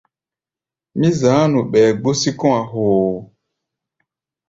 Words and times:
Mí 0.99 1.07
za̧á̧ 1.19 1.43
nu 1.51 1.59
ɓɛɛ 1.71 1.89
gbó 1.99 2.09
sí 2.21 2.29
kɔ̧́-a̧ 2.39 2.65
hoo. 2.71 3.11